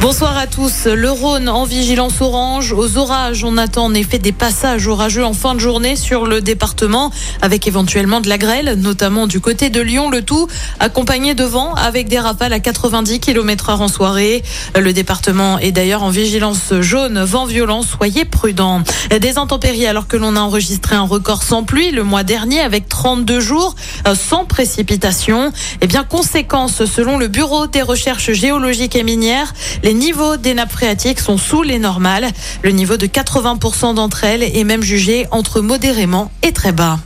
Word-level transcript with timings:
Bonsoir 0.00 0.38
à 0.38 0.46
tous. 0.46 0.86
Le 0.86 1.10
Rhône 1.10 1.48
en 1.48 1.64
vigilance 1.64 2.20
orange. 2.20 2.72
Aux 2.72 2.98
orages, 2.98 3.42
on 3.42 3.56
attend 3.56 3.86
en 3.86 3.94
effet 3.94 4.20
des 4.20 4.30
passages 4.30 4.86
orageux 4.86 5.24
en 5.24 5.32
fin 5.32 5.56
de 5.56 5.58
journée 5.58 5.96
sur 5.96 6.24
le 6.24 6.40
département, 6.40 7.10
avec 7.42 7.66
éventuellement 7.66 8.20
de 8.20 8.28
la 8.28 8.38
grêle, 8.38 8.74
notamment 8.78 9.26
du 9.26 9.40
côté 9.40 9.70
de 9.70 9.80
Lyon. 9.80 10.08
Le 10.08 10.22
tout 10.22 10.46
accompagné 10.78 11.34
de 11.34 11.42
vent 11.42 11.74
avec 11.74 12.06
des 12.08 12.20
rafales 12.20 12.52
à 12.52 12.60
90 12.60 13.18
km 13.18 13.70
heure 13.70 13.80
en 13.80 13.88
soirée. 13.88 14.44
Le 14.78 14.92
département 14.92 15.58
est 15.58 15.72
d'ailleurs 15.72 16.04
en 16.04 16.10
vigilance 16.10 16.72
jaune, 16.80 17.20
vent 17.24 17.44
violent. 17.44 17.82
Soyez 17.82 18.24
prudents. 18.24 18.84
Des 19.10 19.36
intempéries 19.36 19.86
alors 19.86 20.06
que 20.06 20.16
l'on 20.16 20.36
a 20.36 20.40
enregistré 20.40 20.94
un 20.94 21.06
record 21.06 21.42
sans 21.42 21.64
pluie 21.64 21.90
le 21.90 22.04
mois 22.04 22.22
dernier 22.22 22.60
avec 22.60 22.88
32 22.88 23.40
jours 23.40 23.74
euh, 24.06 24.14
sans 24.14 24.44
précipitation. 24.44 25.52
Et 25.80 25.88
bien, 25.88 26.04
conséquence, 26.04 26.84
selon 26.84 27.18
le 27.18 27.26
Bureau 27.26 27.66
des 27.66 27.82
recherches 27.82 28.30
géologiques 28.30 28.94
et 28.94 29.02
minières, 29.02 29.52
niveaux 29.94 30.36
des 30.36 30.54
nappes 30.54 30.72
phréatiques 30.72 31.20
sont 31.20 31.38
sous 31.38 31.62
les 31.62 31.78
normales. 31.78 32.28
Le 32.62 32.70
niveau 32.70 32.96
de 32.96 33.06
80% 33.06 33.94
d'entre 33.94 34.24
elles 34.24 34.42
est 34.42 34.64
même 34.64 34.82
jugé 34.82 35.26
entre 35.30 35.60
modérément 35.60 36.30
et 36.42 36.52
très 36.52 36.72
bas. 36.72 36.98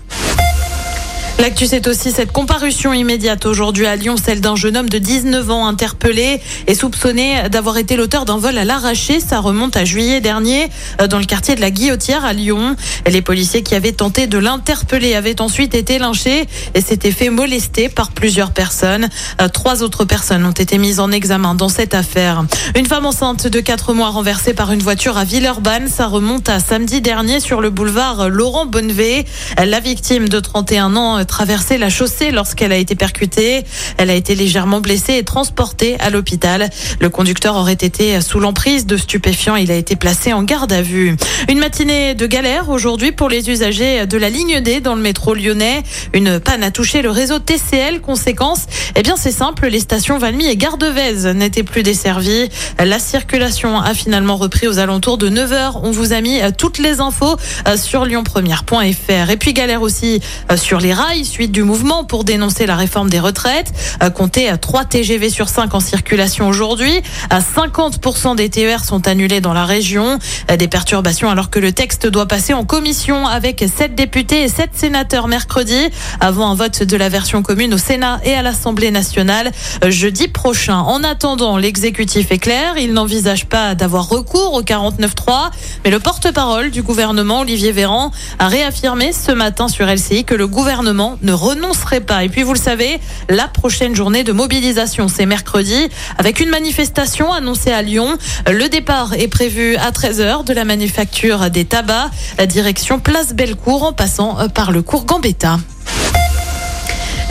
L'actu, 1.39 1.67
c'est 1.67 1.89
aussi 1.89 2.13
cette 2.13 2.31
comparution 2.31 2.93
immédiate 2.93 3.47
aujourd'hui 3.47 3.87
à 3.87 3.97
Lyon, 3.97 4.15
celle 4.23 4.41
d'un 4.41 4.55
jeune 4.55 4.77
homme 4.77 4.89
de 4.89 4.99
19 4.99 5.51
ans 5.51 5.67
interpellé 5.67 6.41
et 6.69 6.75
soupçonné 6.75 7.49
d'avoir 7.51 7.79
été 7.79 7.97
l'auteur 7.97 8.25
d'un 8.25 8.37
vol 8.37 8.57
à 8.59 8.65
l'arraché. 8.65 9.19
Ça 9.19 9.41
remonte 9.41 9.77
à 9.77 9.85
juillet 9.85 10.21
dernier 10.21 10.69
euh, 11.01 11.09
dans 11.09 11.19
le 11.19 11.25
quartier 11.25 11.57
de 11.57 11.61
la 11.61 11.73
Guillotière 11.73 12.25
à 12.25 12.33
Lyon. 12.33 12.77
Les 13.09 13.23
policiers 13.23 13.63
qui 13.63 13.75
avaient 13.75 13.93
tenté 13.93 14.29
de 14.29 14.39
l'interpeller 14.39 15.17
avaient 15.17 15.41
ensuite 15.41 15.75
été 15.75 15.99
lynchés 15.99 16.47
et 16.75 16.81
s'étaient 16.81 17.11
fait 17.11 17.31
molester 17.31 17.89
par 17.89 18.13
plusieurs 18.13 18.53
personnes. 18.53 19.09
Euh, 19.41 19.49
trois 19.49 19.83
autres 19.83 20.05
personnes 20.05 20.45
ont 20.45 20.53
été 20.53 20.79
mises 20.79 21.01
en 21.01 21.11
examen 21.11 21.55
dans 21.57 21.71
cette 21.71 21.95
affaire. 21.95 22.45
Une 22.77 22.87
femme 22.87 23.07
enceinte 23.07 23.49
de 23.49 23.59
4 23.59 23.95
mois 23.95 24.11
renversée 24.11 24.55
par 24.55 24.71
une 24.71 24.83
voiture 24.83 25.17
à 25.17 25.25
Villeurbanne. 25.25 25.89
Ça 25.89 26.07
remonte 26.07 26.49
à 26.49 26.61
samedi 26.61 27.01
dernier 27.01 27.41
sur 27.41 27.61
le 27.61 27.71
boulevard 27.71 28.29
Laurent 28.29 28.67
Bonnevé. 28.67 29.25
La 29.59 29.81
victime 29.81 30.29
de 30.29 30.39
31 30.39 30.95
ans 30.95 31.19
traversé 31.33 31.79
la 31.79 31.89
chaussée 31.89 32.31
lorsqu'elle 32.31 32.73
a 32.73 32.77
été 32.77 32.95
percutée. 32.95 33.65
Elle 33.97 34.11
a 34.11 34.15
été 34.15 34.35
légèrement 34.35 34.83
blessée 34.83 35.15
et 35.15 35.23
transportée 35.23 35.97
à 35.99 36.11
l'hôpital. 36.11 36.69
Le 37.01 37.09
conducteur 37.09 37.57
aurait 37.57 37.73
été 37.73 38.21
sous 38.21 38.39
l'emprise 38.39 38.85
de 38.85 38.99
stupéfiants. 38.99 39.57
Il 39.57 39.71
a 39.71 39.77
été 39.77 39.97
placé 39.97 40.35
en 40.35 40.43
garde 40.43 40.75
à 40.75 40.83
vue. 40.83 41.17
Une 41.49 41.59
matinée 41.59 42.15
de 42.15 42.27
galère 42.27 42.69
aujourd'hui 42.69 43.13
pour 43.13 43.31
les 43.31 43.49
usagers 43.49 44.05
de 44.05 44.19
la 44.19 44.29
ligne 44.29 44.61
D 44.61 44.81
dans 44.81 44.95
le 44.95 45.01
métro 45.01 45.33
lyonnais. 45.33 45.83
Une 46.13 46.39
panne 46.39 46.63
a 46.63 46.71
touché 46.71 47.01
le 47.01 47.09
réseau 47.09 47.39
TCL. 47.39 48.03
Conséquence, 48.03 48.67
eh 48.95 49.03
bien 49.03 49.17
c'est 49.17 49.33
simple, 49.33 49.69
les 49.69 49.81
stations 49.81 50.19
Valmy 50.19 50.49
et 50.49 50.57
Gardevez 50.59 51.33
n'étaient 51.33 51.63
plus 51.63 51.83
desservies. 51.83 52.51
La 52.79 52.99
circulation 52.99 53.81
a 53.81 53.95
finalement 53.95 54.37
repris 54.37 54.69
aux 54.69 54.79
alentours 54.79 55.17
de 55.17 55.31
9h. 55.31 55.81
On 55.83 55.93
vous 55.93 56.13
a 56.13 56.21
mis 56.21 56.41
toutes 56.59 56.77
les 56.77 57.01
infos 57.01 57.39
sur 57.77 58.05
lyonpremière.fr. 58.05 59.31
Et 59.31 59.37
puis 59.39 59.55
galère 59.55 59.81
aussi 59.81 60.21
sur 60.57 60.79
les 60.79 60.93
rails 60.93 61.12
suite 61.21 61.53
du 61.53 61.63
mouvement 61.63 62.05
pour 62.05 62.25
dénoncer 62.25 62.67
la 62.67 62.75
réforme 62.75 63.11
des 63.11 63.21
retraites. 63.21 63.73
Comptez 64.15 64.49
à 64.49 64.57
3 64.57 64.87
TGV 64.87 65.31
sur 65.31 65.49
5 65.49 65.75
en 65.75 65.81
circulation 65.81 66.49
aujourd'hui. 66.49 67.01
À 67.31 67.41
50% 67.41 68.35
des 68.35 68.49
TER 68.49 68.85
sont 68.85 69.07
annulés 69.07 69.41
dans 69.41 69.53
la 69.53 69.65
région. 69.65 70.19
Des 70.59 70.69
perturbations 70.69 71.31
alors 71.31 71.51
que 71.51 71.59
le 71.59 71.73
texte 71.73 72.07
doit 72.07 72.27
passer 72.27 72.55
en 72.55 72.65
commission 72.65 73.27
avec 73.27 73.65
7 73.65 73.95
députés 73.95 74.43
et 74.43 74.49
7 74.49 74.71
sénateurs 74.75 75.29
mercredi 75.29 75.79
avant 76.21 76.51
un 76.51 76.55
vote 76.55 76.83
de 76.83 76.97
la 76.97 77.09
version 77.09 77.43
commune 77.43 77.75
au 77.75 77.79
Sénat 77.79 78.21
et 78.25 78.35
à 78.35 78.43
l'Assemblée 78.43 78.91
nationale 78.91 79.53
jeudi 79.87 80.29
prochain. 80.29 80.79
En 80.79 81.05
attendant, 81.05 81.59
l'exécutif 81.59 82.33
est 82.33 82.39
clair. 82.39 82.75
Il 82.79 82.95
n'envisage 82.95 83.47
pas 83.47 83.75
d'avoir 83.75 84.09
recours 84.09 84.55
au 84.55 84.63
49.3, 84.63 85.51
mais 85.85 85.91
le 85.91 86.01
porte-parole 86.01 86.71
du 86.71 86.83
gouvernement, 86.83 87.41
Olivier 87.41 87.73
Véran, 87.73 88.11
a 88.39 88.49
réaffirmé 88.49 89.13
ce 89.13 89.33
matin 89.33 89.69
sur 89.69 89.87
LCI 89.87 90.25
que 90.25 90.35
le 90.35 90.47
gouvernement 90.47 91.02
ne 91.23 91.33
renoncerait 91.33 92.01
pas. 92.01 92.25
Et 92.25 92.29
puis 92.29 92.43
vous 92.43 92.53
le 92.53 92.59
savez, 92.59 93.01
la 93.29 93.49
prochaine 93.49 93.95
journée 93.95 94.25
de 94.25 94.33
mobilisation, 94.33 95.09
c'est 95.09 95.27
mercredi, 95.27 95.89
avec 96.19 96.41
une 96.41 96.51
manifestation 96.51 97.33
annoncée 97.33 97.73
à 97.73 97.83
Lyon. 97.83 98.17
Le 98.51 98.69
départ 98.69 99.15
est 99.15 99.29
prévu 99.29 99.77
à 99.77 99.91
13h 99.91 100.45
de 100.45 100.53
la 100.53 100.65
manufacture 100.65 101.51
des 101.51 101.65
tabacs, 101.65 102.11
la 102.39 102.47
direction 102.47 102.99
Place 102.99 103.35
Bellecour 103.35 103.85
en 103.85 103.93
passant 103.93 104.49
par 104.55 104.73
le 104.73 104.83
cours 104.83 105.05
Gambetta. 105.05 105.59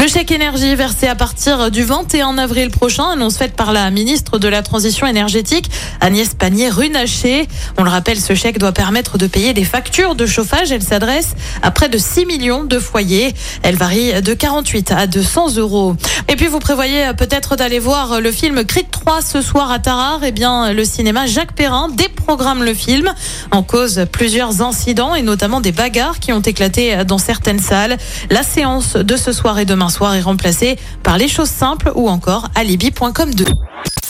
Le 0.01 0.07
chèque 0.07 0.31
énergie 0.31 0.73
versé 0.73 1.05
à 1.05 1.13
partir 1.13 1.69
du 1.69 1.83
21 1.83 2.39
avril 2.39 2.71
prochain, 2.71 3.11
annonce 3.11 3.37
faite 3.37 3.55
par 3.55 3.71
la 3.71 3.91
ministre 3.91 4.39
de 4.39 4.47
la 4.47 4.63
Transition 4.63 5.05
énergétique, 5.05 5.69
Agnès 5.99 6.33
Pannier-Runacher. 6.33 7.47
On 7.77 7.83
le 7.83 7.89
rappelle, 7.91 8.19
ce 8.19 8.33
chèque 8.33 8.57
doit 8.57 8.71
permettre 8.71 9.19
de 9.19 9.27
payer 9.27 9.53
des 9.53 9.63
factures 9.63 10.15
de 10.15 10.25
chauffage. 10.25 10.71
Elle 10.71 10.81
s'adresse 10.81 11.35
à 11.61 11.69
près 11.69 11.87
de 11.87 11.99
6 11.99 12.25
millions 12.25 12.63
de 12.63 12.79
foyers. 12.79 13.35
Elle 13.61 13.75
varie 13.75 14.23
de 14.23 14.33
48 14.33 14.91
à 14.91 15.05
200 15.05 15.57
euros. 15.57 15.95
Et 16.29 16.35
puis, 16.35 16.47
vous 16.47 16.57
prévoyez 16.57 17.11
peut-être 17.15 17.55
d'aller 17.55 17.77
voir 17.77 18.21
le 18.21 18.31
film 18.31 18.65
Creed 18.65 18.89
3 18.89 19.21
ce 19.21 19.43
soir 19.43 19.69
à 19.69 19.77
Tarare. 19.77 20.21
Eh 20.23 20.31
bien, 20.31 20.73
le 20.73 20.83
cinéma 20.83 21.27
Jacques 21.27 21.53
Perrin 21.53 21.89
déprogramme 21.89 22.63
le 22.63 22.73
film 22.73 23.13
en 23.51 23.61
cause 23.61 24.07
plusieurs 24.11 24.63
incidents 24.63 25.13
et 25.13 25.21
notamment 25.21 25.61
des 25.61 25.71
bagarres 25.71 26.19
qui 26.19 26.33
ont 26.33 26.41
éclaté 26.41 27.05
dans 27.05 27.19
certaines 27.19 27.59
salles. 27.59 27.97
La 28.31 28.41
séance 28.41 28.95
de 28.95 29.15
ce 29.15 29.31
soir 29.31 29.59
et 29.59 29.65
demain 29.65 29.90
soir 29.91 30.15
est 30.15 30.21
remplacé 30.21 30.77
par 31.03 31.17
les 31.17 31.27
choses 31.27 31.49
simples 31.49 31.91
ou 31.95 32.09
encore 32.09 32.49
alibi.com 32.55 33.33
2. 33.33 33.45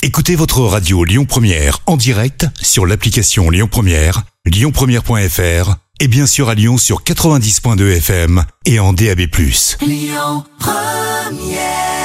Écoutez 0.04 0.36
votre 0.36 0.62
radio 0.62 1.04
Lyon 1.04 1.26
Première 1.26 1.80
en 1.86 1.98
direct 1.98 2.48
sur 2.62 2.86
l'application 2.86 3.50
Lyon 3.50 3.68
Première, 3.70 4.24
lyonpremière.fr 4.46 5.76
et 6.00 6.08
bien 6.08 6.26
sûr 6.26 6.50
à 6.50 6.56
Lyon 6.56 6.78
sur 6.78 7.04
90.2 7.04 7.98
FM 7.98 8.44
et 8.66 8.80
en 8.80 8.94
DAB+. 8.94 9.20
Lyon 9.82 10.44
Première 10.58 12.01